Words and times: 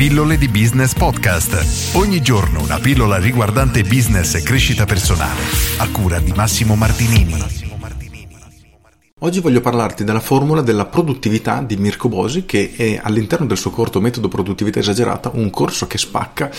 Pillole 0.00 0.38
di 0.38 0.48
Business 0.48 0.94
Podcast. 0.94 1.94
Ogni 1.94 2.22
giorno 2.22 2.62
una 2.62 2.78
pillola 2.78 3.18
riguardante 3.18 3.82
business 3.82 4.34
e 4.34 4.42
crescita 4.42 4.86
personale. 4.86 5.42
A 5.76 5.90
cura 5.90 6.18
di 6.20 6.32
Massimo 6.32 6.74
Martinini. 6.74 7.34
Oggi 9.18 9.40
voglio 9.40 9.60
parlarti 9.60 10.02
della 10.02 10.20
formula 10.20 10.62
della 10.62 10.86
produttività 10.86 11.60
di 11.60 11.76
Mirko 11.76 12.08
Bosi 12.08 12.46
che 12.46 12.72
è 12.74 12.98
all'interno 13.02 13.44
del 13.44 13.58
suo 13.58 13.68
corto 13.68 14.00
metodo 14.00 14.28
produttività 14.28 14.78
esagerata 14.78 15.32
un 15.34 15.50
corso 15.50 15.86
che 15.86 15.98
spacca 15.98 16.50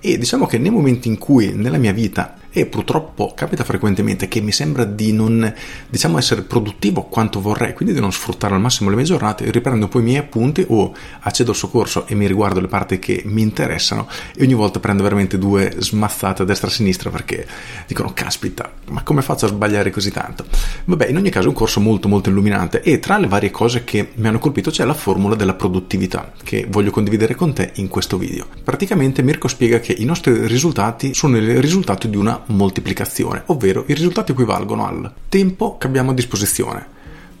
e 0.00 0.18
diciamo 0.18 0.46
che 0.46 0.58
nei 0.58 0.70
momenti 0.70 1.08
in 1.08 1.18
cui 1.18 1.52
nella 1.54 1.78
mia 1.78 1.92
vita 1.92 2.36
e 2.52 2.66
purtroppo 2.66 3.32
capita 3.34 3.62
frequentemente 3.62 4.26
che 4.26 4.40
mi 4.40 4.50
sembra 4.50 4.84
di 4.84 5.12
non 5.12 5.52
diciamo 5.88 6.18
essere 6.18 6.42
produttivo 6.42 7.04
quanto 7.04 7.40
vorrei, 7.40 7.74
quindi 7.74 7.94
di 7.94 8.00
non 8.00 8.12
sfruttare 8.12 8.54
al 8.54 8.60
massimo 8.60 8.90
le 8.90 8.96
mie 8.96 9.04
giornate, 9.04 9.50
riprendo 9.50 9.88
poi 9.88 10.02
i 10.02 10.04
miei 10.04 10.18
appunti 10.18 10.64
o 10.68 10.92
accedo 11.20 11.50
al 11.50 11.56
suo 11.56 11.68
corso 11.68 12.06
e 12.06 12.14
mi 12.14 12.26
riguardo 12.26 12.60
le 12.60 12.66
parti 12.66 12.98
che 12.98 13.22
mi 13.26 13.42
interessano 13.42 14.08
e 14.34 14.42
ogni 14.42 14.54
volta 14.54 14.80
prendo 14.80 15.02
veramente 15.02 15.38
due 15.38 15.72
smazzate 15.78 16.42
a 16.42 16.44
destra 16.44 16.68
e 16.68 16.70
a 16.70 16.74
sinistra 16.74 17.10
perché 17.10 17.46
dicono 17.86 18.12
caspita, 18.12 18.70
ma 18.88 19.02
come 19.02 19.22
faccio 19.22 19.46
a 19.46 19.48
sbagliare 19.48 19.90
così 19.90 20.10
tanto? 20.10 20.44
Vabbè, 20.86 21.06
in 21.06 21.16
ogni 21.16 21.30
caso 21.30 21.46
è 21.46 21.48
un 21.48 21.54
corso 21.54 21.80
molto 21.80 22.08
molto 22.08 22.30
illuminante 22.30 22.82
e 22.82 22.98
tra 22.98 23.16
le 23.18 23.28
varie 23.28 23.50
cose 23.50 23.84
che 23.84 24.10
mi 24.14 24.26
hanno 24.26 24.38
colpito 24.38 24.70
c'è 24.70 24.84
la 24.84 24.94
formula 24.94 25.36
della 25.36 25.54
produttività 25.54 26.32
che 26.42 26.66
voglio 26.68 26.90
condividere 26.90 27.34
con 27.36 27.52
te 27.52 27.70
in 27.74 27.86
questo 27.86 28.18
video. 28.18 28.46
Praticamente 28.64 29.22
Mirko 29.22 29.46
spiega 29.46 29.78
che 29.78 29.89
i 29.90 30.04
nostri 30.04 30.46
risultati 30.46 31.14
sono 31.14 31.36
il 31.36 31.60
risultato 31.60 32.06
di 32.06 32.16
una 32.16 32.42
moltiplicazione, 32.46 33.42
ovvero 33.46 33.84
i 33.86 33.94
risultati 33.94 34.32
equivalgono 34.32 34.86
al 34.86 35.12
tempo 35.28 35.76
che 35.78 35.86
abbiamo 35.86 36.10
a 36.10 36.14
disposizione 36.14 36.86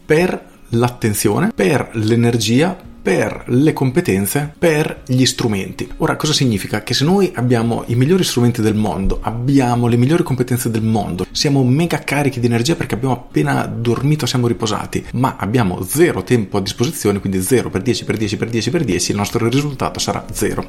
per 0.04 0.48
l'attenzione, 0.70 1.52
per 1.54 1.90
l'energia, 1.92 2.76
per 3.02 3.44
le 3.46 3.72
competenze, 3.72 4.52
per 4.58 5.02
gli 5.06 5.24
strumenti. 5.24 5.88
Ora, 5.98 6.16
cosa 6.16 6.32
significa? 6.32 6.82
Che 6.82 6.94
se 6.94 7.04
noi 7.04 7.30
abbiamo 7.34 7.84
i 7.86 7.94
migliori 7.94 8.24
strumenti 8.24 8.60
del 8.60 8.74
mondo, 8.74 9.18
abbiamo 9.22 9.86
le 9.86 9.96
migliori 9.96 10.22
competenze 10.22 10.70
del 10.70 10.82
mondo, 10.82 11.26
siamo 11.30 11.64
mega 11.64 11.98
carichi 11.98 12.40
di 12.40 12.46
energia 12.46 12.74
perché 12.74 12.94
abbiamo 12.94 13.14
appena 13.14 13.66
dormito, 13.66 14.26
siamo 14.26 14.46
riposati, 14.46 15.06
ma 15.12 15.36
abbiamo 15.38 15.82
zero 15.82 16.22
tempo 16.22 16.58
a 16.58 16.60
disposizione, 16.60 17.20
quindi 17.20 17.40
0 17.40 17.70
per 17.70 17.82
10 17.82 18.04
per 18.04 18.16
10 18.16 18.36
per 18.36 18.50
10 18.50 18.70
per 18.70 18.84
10, 18.84 19.10
il 19.10 19.16
nostro 19.16 19.48
risultato 19.48 19.98
sarà 19.98 20.24
0. 20.30 20.66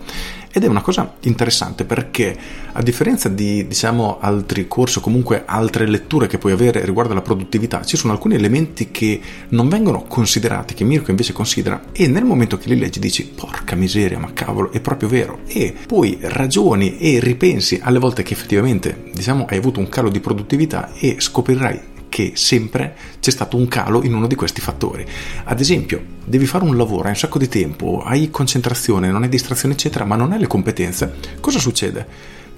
Ed 0.52 0.64
è 0.64 0.68
una 0.68 0.82
cosa 0.82 1.14
interessante 1.22 1.86
perché 1.86 2.38
a 2.74 2.82
differenza 2.82 3.30
di, 3.30 3.68
diciamo, 3.68 4.20
altri 4.20 4.68
corsi 4.68 4.98
o 4.98 5.02
comunque 5.02 5.44
altre 5.46 5.88
letture 5.88 6.28
che 6.28 6.38
puoi 6.38 6.52
avere 6.52 6.84
riguardo 6.86 7.12
alla 7.12 7.22
produttività, 7.22 7.84
ci 7.84 7.98
sono 7.98 8.14
alcuni 8.14 8.36
elementi 8.36 8.90
che 8.92 9.20
non 9.50 9.70
vengono 9.70 10.04
considerati, 10.04 10.74
che 10.74 10.84
Mirko 10.84 11.12
invece 11.12 11.34
considera, 11.34 11.82
e 11.92 12.08
nel 12.08 12.21
nel 12.22 12.30
momento 12.30 12.58
che 12.58 12.70
li 12.70 12.78
leggi 12.78 13.00
dici 13.00 13.24
porca 13.26 13.76
miseria, 13.76 14.20
ma 14.20 14.32
cavolo, 14.32 14.72
è 14.72 14.80
proprio 14.80 15.10
vero. 15.10 15.40
E 15.48 15.74
poi 15.88 16.20
ragioni 16.22 17.00
e 17.00 17.20
ripensi 17.20 17.80
alle 17.82 17.98
volte 17.98 18.22
che 18.22 18.34
effettivamente, 18.34 19.06
diciamo, 19.12 19.46
hai 19.50 19.58
avuto 19.58 19.80
un 19.80 19.90
calo 19.90 20.10
di 20.10 20.20
produttività 20.20 20.92
e 20.94 21.16
scoprirai 21.20 21.90
che 22.10 22.34
sempre 22.36 22.96
c'è 23.20 23.32
stato 23.32 23.58
un 23.58 23.68
calo 23.68 24.04
in 24.04 24.14
uno 24.14 24.28
di 24.28 24.36
questi 24.36 24.62
fattori. 24.62 25.06
Ad 25.46 25.60
esempio, 25.60 26.00
devi 26.24 26.46
fare 26.46 26.64
un 26.64 26.78
lavoro, 26.78 27.04
hai 27.04 27.10
un 27.10 27.16
sacco 27.16 27.40
di 27.40 27.48
tempo, 27.48 28.04
hai 28.04 28.30
concentrazione, 28.30 29.10
non 29.10 29.24
hai 29.24 29.30
distrazione, 29.30 29.74
eccetera, 29.74 30.06
ma 30.06 30.16
non 30.16 30.32
hai 30.32 30.40
le 30.40 30.48
competenze. 30.48 31.16
Cosa 31.40 31.58
succede? 31.58 32.06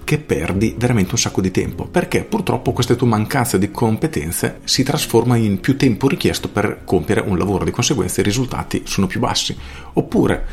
Che 0.04 0.20
perdi 0.20 0.76
veramente 0.78 1.12
un 1.12 1.18
sacco 1.18 1.42
di 1.42 1.52
tempo, 1.52 1.86
perché 1.86 2.24
purtroppo 2.24 2.72
questa 2.72 2.96
tua 2.96 3.08
mancanza 3.08 3.58
di 3.58 3.72
competenze 3.72 4.60
si 4.64 4.84
trasforma 4.84 5.36
in 5.36 5.60
più 5.60 5.78
tempo 5.78 6.08
richiesto 6.08 6.50
per 6.50 6.82
compiere 6.86 7.22
un 7.22 7.38
lavoro, 7.38 7.66
di 7.66 7.72
conseguenza 7.72 8.22
i 8.22 8.24
risultati 8.24 8.84
sono 8.86 9.08
più 9.08 9.20
bassi. 9.20 9.56
Oppure 9.94 10.46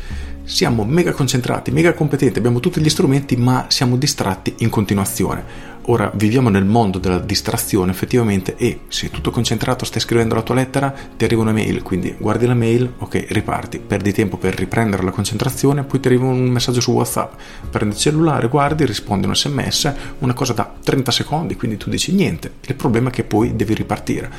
siamo 0.43 0.83
mega 0.83 1.11
concentrati, 1.11 1.71
mega 1.71 1.93
competenti, 1.93 2.39
abbiamo 2.39 2.59
tutti 2.59 2.81
gli 2.81 2.89
strumenti, 2.89 3.35
ma 3.35 3.65
siamo 3.69 3.95
distratti 3.95 4.55
in 4.59 4.69
continuazione. 4.69 5.70
Ora 5.85 6.11
viviamo 6.13 6.49
nel 6.49 6.63
mondo 6.63 6.99
della 6.99 7.17
distrazione 7.17 7.91
effettivamente 7.91 8.55
e 8.55 8.81
sei 8.87 9.09
tutto 9.09 9.31
concentrato, 9.31 9.83
stai 9.83 9.99
scrivendo 9.99 10.35
la 10.35 10.43
tua 10.43 10.53
lettera, 10.53 10.93
ti 11.17 11.23
arriva 11.25 11.41
una 11.41 11.51
mail, 11.51 11.81
quindi 11.81 12.15
guardi 12.19 12.45
la 12.45 12.53
mail, 12.53 12.93
ok, 12.99 13.25
riparti, 13.29 13.79
perdi 13.79 14.13
tempo 14.13 14.37
per 14.37 14.53
riprendere 14.53 15.01
la 15.01 15.09
concentrazione, 15.09 15.83
poi 15.83 15.99
ti 15.99 16.07
arriva 16.07 16.25
un 16.25 16.49
messaggio 16.49 16.81
su 16.81 16.91
WhatsApp, 16.91 17.33
prendi 17.71 17.95
il 17.95 17.99
cellulare, 17.99 18.47
guardi, 18.47 18.85
rispondi 18.85 19.25
un 19.25 19.35
sms, 19.35 19.93
una 20.19 20.33
cosa 20.33 20.53
da 20.53 20.71
30 20.83 21.11
secondi, 21.11 21.55
quindi 21.55 21.77
tu 21.77 21.89
dici 21.89 22.13
niente, 22.13 22.53
il 22.67 22.75
problema 22.75 23.09
è 23.09 23.11
che 23.11 23.23
poi 23.23 23.55
devi 23.55 23.73
ripartire 23.73 24.29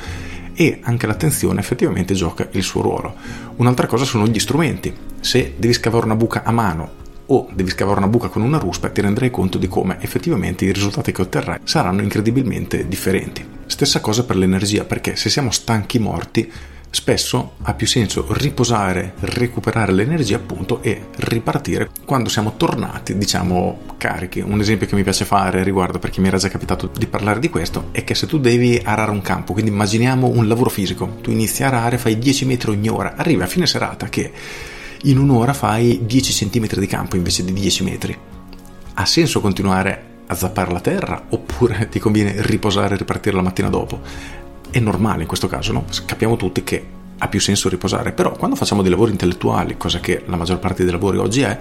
e 0.55 0.79
anche 0.83 1.07
l'attenzione 1.07 1.59
effettivamente 1.59 2.13
gioca 2.13 2.47
il 2.51 2.63
suo 2.63 2.81
ruolo. 2.81 3.15
Un'altra 3.57 3.87
cosa 3.87 4.05
sono 4.05 4.27
gli 4.27 4.39
strumenti. 4.39 4.93
Se 5.19 5.55
devi 5.57 5.73
scavare 5.73 6.05
una 6.05 6.15
buca 6.15 6.43
a 6.43 6.51
mano 6.51 7.01
o 7.33 7.47
devi 7.51 7.71
scavare 7.71 7.97
una 7.97 8.07
buca 8.07 8.27
con 8.27 8.43
una 8.43 8.59
ruspa 8.59 8.89
ti 8.89 9.01
renderai 9.01 9.31
conto 9.31 9.57
di 9.57 9.67
come 9.67 9.97
effettivamente 10.01 10.65
i 10.65 10.71
risultati 10.71 11.11
che 11.11 11.23
otterrai 11.23 11.59
saranno 11.63 12.01
incredibilmente 12.01 12.87
differenti. 12.87 13.43
Stessa 13.65 14.01
cosa 14.01 14.23
per 14.23 14.35
l'energia, 14.35 14.83
perché 14.83 15.15
se 15.15 15.29
siamo 15.29 15.49
stanchi 15.49 15.97
morti 15.97 16.51
spesso 16.91 17.53
ha 17.63 17.73
più 17.73 17.87
senso 17.87 18.27
riposare, 18.29 19.13
recuperare 19.21 19.91
l'energia 19.91 20.35
appunto 20.35 20.83
e 20.83 21.07
ripartire 21.15 21.89
quando 22.05 22.29
siamo 22.29 22.55
tornati, 22.55 23.17
diciamo, 23.17 23.79
carichi. 23.97 24.41
Un 24.41 24.59
esempio 24.59 24.85
che 24.85 24.93
mi 24.93 25.01
piace 25.01 25.25
fare 25.25 25.63
riguardo 25.63 25.97
perché 25.97 26.21
mi 26.21 26.27
era 26.27 26.37
già 26.37 26.49
capitato 26.49 26.91
di 26.95 27.07
parlare 27.07 27.39
di 27.39 27.49
questo 27.49 27.87
è 27.93 28.03
che 28.03 28.13
se 28.13 28.27
tu 28.27 28.37
devi 28.37 28.79
arare 28.83 29.09
un 29.09 29.23
campo, 29.23 29.53
quindi 29.53 29.71
immaginiamo 29.71 30.27
un 30.27 30.47
lavoro 30.47 30.69
fisico, 30.69 31.17
tu 31.21 31.31
inizi 31.31 31.63
a 31.63 31.67
arare, 31.67 31.97
fai 31.97 32.19
10 32.19 32.45
metri 32.45 32.69
ogni 32.69 32.89
ora, 32.89 33.15
arrivi 33.15 33.41
a 33.41 33.47
fine 33.47 33.65
serata 33.65 34.07
che 34.07 34.31
in 35.03 35.17
un'ora 35.17 35.53
fai 35.53 36.05
10 36.05 36.49
cm 36.49 36.79
di 36.79 36.87
campo 36.87 37.15
invece 37.15 37.43
di 37.43 37.53
10 37.53 37.83
metri. 37.83 38.17
Ha 38.95 39.05
senso 39.05 39.41
continuare 39.41 40.11
a 40.27 40.35
zappare 40.35 40.71
la 40.71 40.79
terra 40.79 41.25
oppure 41.29 41.89
ti 41.89 41.99
conviene 41.99 42.35
riposare 42.37 42.95
e 42.95 42.97
ripartire 42.97 43.35
la 43.35 43.41
mattina 43.41 43.69
dopo? 43.69 43.99
È 44.69 44.79
normale 44.79 45.23
in 45.23 45.27
questo 45.27 45.47
caso, 45.47 45.73
no? 45.73 45.85
Capiamo 46.05 46.35
tutti 46.35 46.63
che 46.63 46.85
ha 47.17 47.27
più 47.27 47.39
senso 47.39 47.69
riposare, 47.69 48.11
però 48.11 48.31
quando 48.31 48.55
facciamo 48.55 48.81
dei 48.81 48.91
lavori 48.91 49.11
intellettuali, 49.11 49.77
cosa 49.77 49.99
che 49.99 50.23
la 50.25 50.35
maggior 50.35 50.59
parte 50.59 50.83
dei 50.83 50.91
lavori 50.91 51.17
oggi 51.17 51.41
è, 51.41 51.57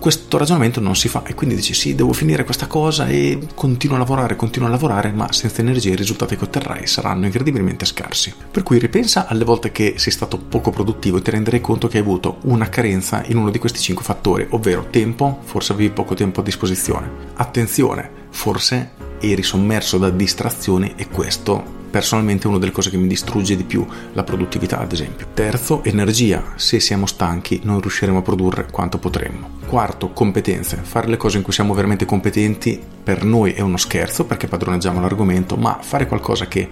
questo 0.00 0.38
ragionamento 0.38 0.80
non 0.80 0.96
si 0.96 1.08
fa 1.08 1.22
e 1.24 1.34
quindi 1.34 1.54
dici 1.54 1.74
sì, 1.74 1.94
devo 1.94 2.14
finire 2.14 2.42
questa 2.42 2.66
cosa 2.66 3.06
e 3.06 3.38
continuo 3.54 3.96
a 3.96 3.98
lavorare, 3.98 4.34
continuo 4.34 4.66
a 4.66 4.70
lavorare, 4.70 5.12
ma 5.12 5.30
senza 5.30 5.60
energia 5.60 5.90
i 5.90 5.94
risultati 5.96 6.36
che 6.36 6.44
otterrai 6.44 6.86
saranno 6.86 7.26
incredibilmente 7.26 7.84
scarsi. 7.84 8.34
Per 8.50 8.62
cui 8.62 8.78
ripensa 8.78 9.26
alle 9.28 9.44
volte 9.44 9.70
che 9.72 9.94
sei 9.98 10.10
stato 10.10 10.38
poco 10.38 10.70
produttivo 10.70 11.18
e 11.18 11.22
ti 11.22 11.30
renderai 11.30 11.60
conto 11.60 11.86
che 11.86 11.98
hai 11.98 12.02
avuto 12.02 12.38
una 12.44 12.70
carenza 12.70 13.22
in 13.26 13.36
uno 13.36 13.50
di 13.50 13.58
questi 13.58 13.80
cinque 13.80 14.02
fattori, 14.02 14.46
ovvero 14.50 14.86
tempo, 14.88 15.40
forse 15.44 15.74
avevi 15.74 15.90
poco 15.90 16.14
tempo 16.14 16.40
a 16.40 16.44
disposizione, 16.44 17.10
attenzione, 17.34 18.10
forse 18.30 18.92
eri 19.20 19.42
sommerso 19.42 19.98
da 19.98 20.08
distrazioni 20.08 20.94
e 20.96 21.08
questo 21.08 21.79
personalmente 21.90 22.44
è 22.44 22.48
una 22.48 22.58
delle 22.58 22.72
cose 22.72 22.90
che 22.90 22.96
mi 22.96 23.08
distrugge 23.08 23.56
di 23.56 23.64
più 23.64 23.86
la 24.12 24.22
produttività 24.22 24.78
ad 24.78 24.92
esempio. 24.92 25.26
Terzo, 25.34 25.82
energia. 25.84 26.52
Se 26.56 26.80
siamo 26.80 27.06
stanchi 27.06 27.60
non 27.64 27.80
riusciremo 27.80 28.18
a 28.18 28.22
produrre 28.22 28.68
quanto 28.70 28.98
potremmo. 28.98 29.58
Quarto, 29.66 30.10
competenze. 30.12 30.78
Fare 30.82 31.08
le 31.08 31.16
cose 31.16 31.38
in 31.38 31.42
cui 31.42 31.52
siamo 31.52 31.74
veramente 31.74 32.04
competenti 32.04 32.80
per 33.02 33.24
noi 33.24 33.52
è 33.52 33.60
uno 33.60 33.76
scherzo 33.76 34.24
perché 34.24 34.46
padroneggiamo 34.46 35.00
l'argomento, 35.00 35.56
ma 35.56 35.78
fare 35.80 36.06
qualcosa 36.06 36.46
che 36.46 36.68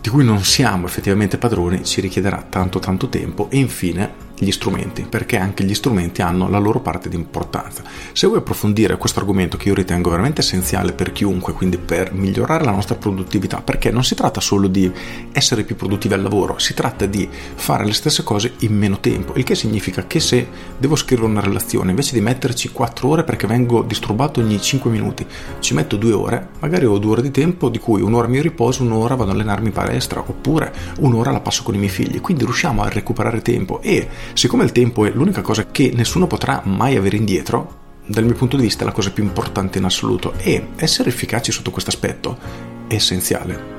di 0.00 0.08
cui 0.08 0.24
non 0.24 0.44
siamo 0.44 0.86
effettivamente 0.86 1.36
padroni 1.36 1.84
ci 1.84 2.00
richiederà 2.00 2.44
tanto 2.48 2.78
tanto 2.78 3.08
tempo 3.08 3.48
e 3.50 3.58
infine 3.58 4.25
gli 4.38 4.50
strumenti, 4.50 5.06
perché 5.08 5.38
anche 5.38 5.64
gli 5.64 5.74
strumenti 5.74 6.22
hanno 6.22 6.48
la 6.48 6.58
loro 6.58 6.80
parte 6.80 7.08
di 7.08 7.16
importanza. 7.16 7.82
Se 8.12 8.26
vuoi 8.26 8.40
approfondire 8.40 8.96
questo 8.96 9.20
argomento 9.20 9.56
che 9.56 9.68
io 9.68 9.74
ritengo 9.74 10.10
veramente 10.10 10.40
essenziale 10.40 10.92
per 10.92 11.12
chiunque, 11.12 11.52
quindi 11.52 11.78
per 11.78 12.12
migliorare 12.12 12.64
la 12.64 12.70
nostra 12.70 12.96
produttività, 12.96 13.60
perché 13.60 13.90
non 13.90 14.04
si 14.04 14.14
tratta 14.14 14.40
solo 14.40 14.68
di 14.68 14.90
essere 15.32 15.64
più 15.64 15.76
produttivi 15.76 16.14
al 16.14 16.22
lavoro, 16.22 16.58
si 16.58 16.74
tratta 16.74 17.06
di 17.06 17.28
fare 17.30 17.84
le 17.84 17.92
stesse 17.92 18.22
cose 18.22 18.54
in 18.60 18.76
meno 18.76 19.00
tempo, 19.00 19.34
il 19.36 19.44
che 19.44 19.54
significa 19.54 20.06
che 20.06 20.20
se 20.20 20.46
devo 20.78 20.96
scrivere 20.96 21.28
una 21.28 21.40
relazione, 21.40 21.90
invece 21.90 22.14
di 22.14 22.20
metterci 22.20 22.70
4 22.70 23.08
ore 23.08 23.24
perché 23.24 23.46
vengo 23.46 23.82
disturbato 23.82 24.40
ogni 24.40 24.60
5 24.60 24.90
minuti, 24.90 25.26
ci 25.60 25.74
metto 25.74 25.96
2 25.96 26.12
ore, 26.12 26.48
magari 26.60 26.84
ho 26.84 26.98
2 26.98 27.10
ore 27.10 27.22
di 27.22 27.30
tempo 27.30 27.68
di 27.68 27.78
cui 27.78 28.02
un'ora 28.02 28.28
mi 28.28 28.40
riposo, 28.40 28.82
un'ora 28.82 29.14
vado 29.14 29.30
ad 29.30 29.36
allenarmi 29.36 29.68
in 29.68 29.72
palestra, 29.72 30.20
oppure 30.20 30.72
un'ora 31.00 31.30
la 31.30 31.40
passo 31.40 31.62
con 31.62 31.74
i 31.74 31.78
miei 31.78 31.90
figli, 31.90 32.20
quindi 32.20 32.44
riusciamo 32.44 32.82
a 32.82 32.88
recuperare 32.88 33.40
tempo 33.42 33.80
e 33.80 34.08
siccome 34.32 34.64
il 34.64 34.72
tempo 34.72 35.04
è 35.04 35.10
l'unica 35.10 35.42
cosa 35.42 35.66
che 35.70 35.92
nessuno 35.94 36.26
potrà 36.26 36.62
mai 36.64 36.96
avere 36.96 37.16
indietro, 37.16 37.84
dal 38.06 38.24
mio 38.24 38.34
punto 38.34 38.56
di 38.56 38.62
vista 38.62 38.82
è 38.82 38.86
la 38.86 38.92
cosa 38.92 39.10
più 39.10 39.24
importante 39.24 39.78
in 39.78 39.84
assoluto 39.84 40.34
e 40.38 40.68
essere 40.76 41.08
efficaci 41.08 41.50
sotto 41.50 41.70
questo 41.70 41.90
aspetto 41.90 42.38
è 42.86 42.94
essenziale 42.94 43.74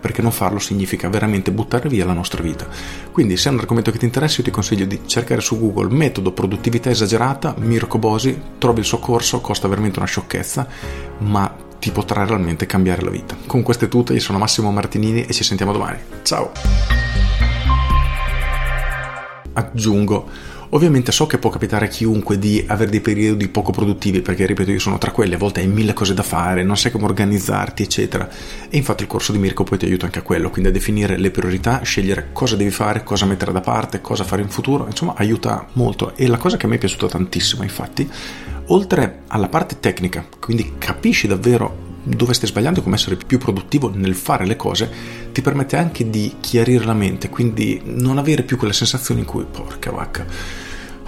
perché 0.00 0.22
non 0.22 0.30
farlo 0.30 0.58
significa 0.58 1.08
veramente 1.08 1.50
buttare 1.50 1.88
via 1.88 2.04
la 2.04 2.12
nostra 2.12 2.42
vita. 2.42 2.66
Quindi 3.12 3.36
se 3.36 3.48
è 3.48 3.52
un 3.52 3.58
argomento 3.58 3.90
che 3.90 3.98
ti 3.98 4.04
interessa 4.04 4.38
io 4.38 4.44
ti 4.44 4.50
consiglio 4.50 4.86
di 4.86 5.00
cercare 5.06 5.40
su 5.40 5.58
Google 5.58 5.94
metodo 5.94 6.32
produttività 6.32 6.88
esagerata, 6.90 7.54
Mirko 7.58 7.98
Bosi, 7.98 8.40
trovi 8.58 8.80
il 8.80 8.86
suo 8.86 8.98
corso, 8.98 9.40
costa 9.40 9.68
veramente 9.68 9.98
una 9.98 10.08
sciocchezza, 10.08 10.66
ma 11.18 11.52
ti 11.78 11.90
potrà 11.90 12.24
realmente 12.24 12.66
cambiare 12.66 13.02
la 13.02 13.10
vita. 13.10 13.36
Con 13.46 13.62
questo 13.62 13.86
è 13.86 13.88
tutto, 13.88 14.12
io 14.12 14.20
sono 14.20 14.38
Massimo 14.38 14.70
Martinini 14.70 15.24
e 15.24 15.32
ci 15.32 15.44
sentiamo 15.44 15.72
domani. 15.72 15.98
Ciao! 16.22 17.07
Aggiungo 19.58 20.56
Ovviamente 20.70 21.12
so 21.12 21.26
che 21.26 21.38
può 21.38 21.48
capitare 21.48 21.86
a 21.86 21.88
chiunque 21.88 22.38
di 22.38 22.62
avere 22.66 22.90
dei 22.90 23.00
periodi 23.00 23.48
poco 23.48 23.72
produttivi, 23.72 24.20
perché 24.20 24.44
ripeto, 24.44 24.70
io 24.70 24.78
sono 24.78 24.98
tra 24.98 25.12
quelli, 25.12 25.32
a 25.32 25.38
volte 25.38 25.60
hai 25.60 25.66
mille 25.66 25.94
cose 25.94 26.12
da 26.12 26.22
fare, 26.22 26.62
non 26.62 26.76
sai 26.76 26.90
come 26.90 27.04
organizzarti, 27.04 27.82
eccetera. 27.82 28.28
E 28.68 28.76
infatti 28.76 29.02
il 29.02 29.08
corso 29.08 29.32
di 29.32 29.38
Mirko 29.38 29.64
poi 29.64 29.78
ti 29.78 29.86
aiuta 29.86 30.04
anche 30.04 30.18
a 30.18 30.22
quello, 30.22 30.50
quindi 30.50 30.68
a 30.68 30.72
definire 30.72 31.16
le 31.16 31.30
priorità, 31.30 31.80
scegliere 31.82 32.28
cosa 32.32 32.54
devi 32.54 32.70
fare, 32.70 33.02
cosa 33.02 33.24
mettere 33.24 33.52
da 33.52 33.62
parte, 33.62 34.02
cosa 34.02 34.24
fare 34.24 34.42
in 34.42 34.50
futuro, 34.50 34.84
insomma, 34.86 35.14
aiuta 35.16 35.66
molto. 35.72 36.14
E 36.16 36.26
la 36.26 36.36
cosa 36.36 36.58
che 36.58 36.66
a 36.66 36.68
me 36.68 36.74
è 36.74 36.78
piaciuta 36.78 37.08
tantissimo, 37.08 37.62
infatti, 37.62 38.06
oltre 38.66 39.20
alla 39.28 39.48
parte 39.48 39.80
tecnica, 39.80 40.26
quindi 40.38 40.74
capisci 40.76 41.26
davvero 41.26 41.87
dove 42.02 42.34
stai 42.34 42.48
sbagliando 42.48 42.80
e 42.80 42.82
come 42.82 42.96
essere 42.96 43.16
più 43.16 43.38
produttivo 43.38 43.90
nel 43.92 44.14
fare 44.14 44.46
le 44.46 44.56
cose, 44.56 44.90
ti 45.32 45.42
permette 45.42 45.76
anche 45.76 46.08
di 46.08 46.36
chiarire 46.40 46.84
la 46.84 46.94
mente, 46.94 47.28
quindi 47.28 47.80
non 47.84 48.18
avere 48.18 48.42
più 48.42 48.56
quelle 48.56 48.72
sensazioni 48.72 49.20
in 49.20 49.26
cui, 49.26 49.44
porca 49.50 49.90
vacca, 49.90 50.24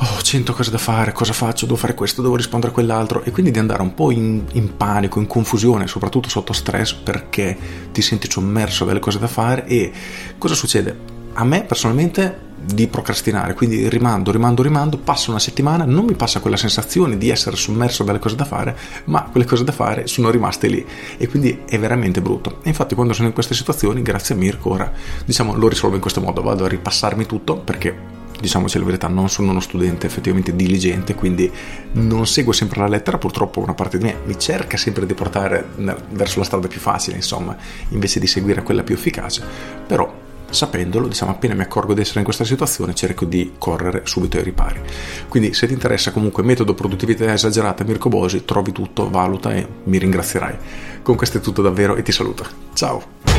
ho 0.02 0.22
cento 0.22 0.54
cose 0.54 0.70
da 0.70 0.78
fare, 0.78 1.12
cosa 1.12 1.32
faccio, 1.32 1.66
devo 1.66 1.76
fare 1.76 1.94
questo, 1.94 2.22
devo 2.22 2.37
rispondere 2.37 2.72
a 2.72 2.75
quell'altro, 2.75 3.22
e 3.22 3.31
quindi 3.31 3.50
di 3.50 3.58
andare 3.58 3.82
un 3.82 3.94
po' 3.94 4.10
in, 4.10 4.44
in 4.52 4.76
panico, 4.76 5.19
in 5.20 5.26
confusione, 5.26 5.87
soprattutto 5.87 6.28
sotto 6.28 6.52
stress 6.52 6.94
perché 6.94 7.56
ti 7.92 8.00
senti 8.00 8.31
sommerso 8.31 8.84
dalle 8.84 8.98
cose 8.98 9.19
da 9.19 9.28
fare 9.28 9.66
e 9.66 9.92
cosa 10.38 10.54
succede? 10.54 11.19
A 11.34 11.44
me 11.44 11.64
personalmente 11.64 12.48
di 12.62 12.87
procrastinare, 12.87 13.55
quindi 13.55 13.89
rimando, 13.89 14.31
rimando, 14.31 14.62
rimando, 14.62 14.99
passa 14.99 15.31
una 15.31 15.41
settimana, 15.41 15.85
non 15.85 16.05
mi 16.05 16.15
passa 16.15 16.41
quella 16.41 16.57
sensazione 16.57 17.17
di 17.17 17.31
essere 17.31 17.57
sommerso 17.57 18.05
dalle 18.05 18.19
cose 18.19 18.37
da 18.37 18.45
fare, 18.45 18.77
ma 19.05 19.23
quelle 19.25 19.47
cose 19.47 19.65
da 19.65 19.73
fare 19.73 20.07
sono 20.07 20.31
rimaste 20.31 20.69
lì. 20.69 20.85
E 21.17 21.29
quindi 21.29 21.62
è 21.67 21.79
veramente 21.79 22.21
brutto. 22.21 22.59
E 22.62 22.69
infatti 22.69 22.95
quando 22.95 23.12
sono 23.12 23.29
in 23.29 23.35
queste 23.35 23.55
situazioni, 23.55 24.03
grazie 24.03 24.35
a 24.35 24.39
Mirko, 24.39 24.71
ora 24.71 24.93
diciamo 25.25 25.55
lo 25.55 25.69
risolvo 25.69 25.95
in 25.95 26.01
questo 26.01 26.21
modo, 26.21 26.43
vado 26.43 26.65
a 26.65 26.69
ripassarmi 26.69 27.27
tutto 27.27 27.57
perché 27.59 28.19
diciamoci 28.41 28.79
la 28.79 28.85
verità, 28.85 29.07
non 29.09 29.29
sono 29.29 29.51
uno 29.51 29.61
studente 29.61 30.07
effettivamente 30.07 30.57
diligente, 30.57 31.15
quindi 31.15 31.51
non 31.93 32.27
seguo 32.27 32.53
sempre 32.53 32.81
la 32.81 32.89
lettera, 32.89 33.19
purtroppo 33.19 33.61
una 33.61 33.75
parte 33.75 33.99
di 33.99 34.05
me 34.05 34.17
mi 34.25 34.39
cerca 34.39 34.77
sempre 34.77 35.07
di 35.07 35.15
portare 35.15 35.69
verso 36.11 36.39
la 36.39 36.45
strada 36.45 36.67
più 36.67 36.81
facile, 36.81 37.17
insomma, 37.17 37.55
invece 37.91 38.19
di 38.19 38.27
seguire 38.27 38.62
quella 38.62 38.83
più 38.83 38.95
efficace, 38.95 39.43
però 39.87 40.19
sapendolo, 40.50 41.08
diciamo 41.08 41.31
appena 41.31 41.55
mi 41.55 41.62
accorgo 41.62 41.94
di 41.94 42.00
essere 42.00 42.19
in 42.20 42.25
questa 42.25 42.44
situazione 42.44 42.94
cerco 42.94 43.25
di 43.25 43.52
correre 43.58 44.02
subito 44.05 44.37
ai 44.37 44.44
ripari. 44.44 44.81
Quindi 45.29 45.55
se 45.55 45.67
ti 45.67 45.73
interessa 45.73 46.12
comunque 46.12 46.43
metodo 46.43 46.75
produttività 46.75 47.32
esagerata 47.32 47.85
Mirko 47.85 48.08
Bosi, 48.08 48.44
trovi 48.44 48.73
tutto, 48.73 49.11
valuta 49.11 49.52
e 49.52 49.67
mi 49.85 49.99
ringrazierai. 49.99 50.56
Con 51.02 51.17
questo 51.17 51.38
è 51.38 51.41
tutto 51.41 51.62
davvero 51.62 51.97
e 51.97 52.02
ti 52.02 52.12
saluto. 52.12 52.44
Ciao! 52.75 53.30